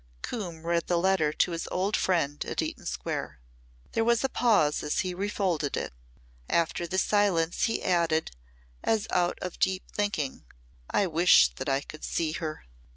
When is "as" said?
4.81-5.01, 8.83-9.05